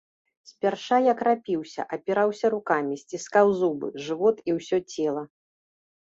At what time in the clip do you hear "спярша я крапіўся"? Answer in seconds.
0.49-1.81